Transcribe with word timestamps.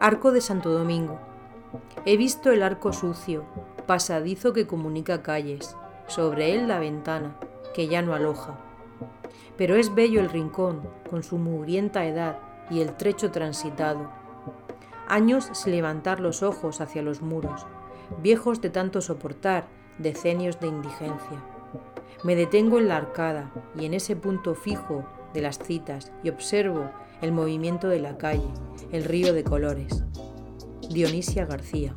Arco 0.00 0.32
de 0.32 0.40
Santo 0.40 0.70
Domingo. 0.70 1.18
He 2.04 2.16
visto 2.16 2.50
el 2.50 2.64
arco 2.64 2.92
sucio, 2.92 3.44
pasadizo 3.86 4.52
que 4.52 4.66
comunica 4.66 5.22
calles, 5.22 5.76
sobre 6.08 6.54
él 6.54 6.66
la 6.66 6.80
ventana, 6.80 7.36
que 7.72 7.86
ya 7.86 8.02
no 8.02 8.12
aloja. 8.12 8.58
Pero 9.56 9.76
es 9.76 9.94
bello 9.94 10.20
el 10.20 10.28
rincón, 10.28 10.82
con 11.08 11.22
su 11.22 11.38
mugrienta 11.38 12.04
edad 12.04 12.38
y 12.68 12.80
el 12.80 12.96
trecho 12.96 13.30
transitado. 13.30 14.10
Años 15.06 15.48
sin 15.52 15.72
levantar 15.72 16.18
los 16.18 16.42
ojos 16.42 16.80
hacia 16.80 17.02
los 17.02 17.22
muros, 17.22 17.64
viejos 18.20 18.60
de 18.60 18.70
tanto 18.70 19.00
soportar 19.00 19.66
decenios 19.98 20.58
de 20.58 20.66
indigencia. 20.66 21.42
Me 22.24 22.34
detengo 22.34 22.78
en 22.78 22.88
la 22.88 22.96
arcada 22.96 23.52
y 23.78 23.84
en 23.84 23.94
ese 23.94 24.16
punto 24.16 24.56
fijo 24.56 25.04
de 25.34 25.42
las 25.42 25.58
citas 25.58 26.12
y 26.22 26.28
observo 26.28 26.90
el 27.22 27.32
movimiento 27.32 27.88
de 27.88 28.00
la 28.00 28.18
calle, 28.18 28.48
el 28.92 29.04
río 29.04 29.32
de 29.32 29.44
colores. 29.44 30.04
Dionisia 30.90 31.46
García. 31.46 31.94